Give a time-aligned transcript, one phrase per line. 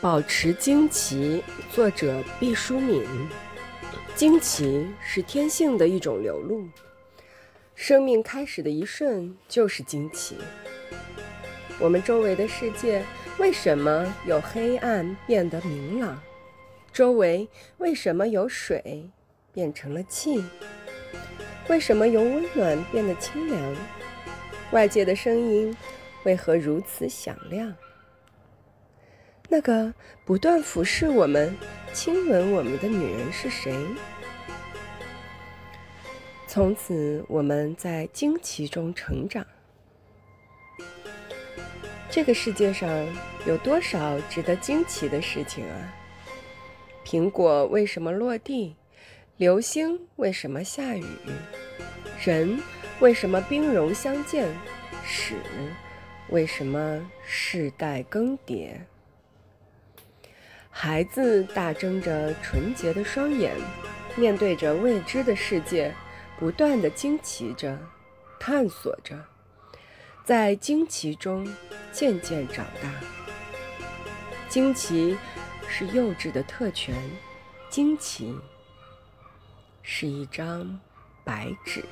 [0.00, 3.04] 保持惊奇，作者毕淑敏。
[4.14, 6.66] 惊奇是天性的一种流露，
[7.74, 10.38] 生命开始的一瞬就是惊奇。
[11.78, 13.04] 我们周围的世界
[13.38, 16.18] 为什么由黑暗变得明朗？
[16.94, 17.46] 周围
[17.76, 19.10] 为什么由水
[19.52, 20.42] 变成了气？
[21.68, 23.76] 为什么由温暖变得清凉？
[24.70, 25.76] 外界的声音
[26.24, 27.74] 为何如此响亮？
[29.52, 29.92] 那个
[30.24, 31.52] 不断俯视我们、
[31.92, 33.74] 亲吻我们的女人是谁？
[36.46, 39.44] 从此，我们在惊奇中成长。
[42.08, 42.88] 这个世界上
[43.44, 45.94] 有多少值得惊奇的事情啊？
[47.04, 48.76] 苹果为什么落地？
[49.36, 51.04] 流星为什么下雨？
[52.24, 52.60] 人
[53.00, 54.46] 为什么兵戎相见？
[55.04, 55.34] 史
[56.28, 58.74] 为什么世代更迭？
[60.70, 63.54] 孩子大睁着纯洁的双眼，
[64.16, 65.94] 面对着未知的世界，
[66.38, 67.78] 不断的惊奇着，
[68.38, 69.18] 探索着，
[70.24, 71.46] 在惊奇中
[71.92, 72.90] 渐渐长大。
[74.48, 75.16] 惊奇
[75.68, 76.94] 是幼稚的特权，
[77.68, 78.34] 惊奇
[79.82, 80.80] 是一张
[81.24, 81.84] 白纸。